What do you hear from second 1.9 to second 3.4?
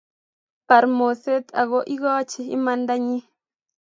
ikochi imandanyi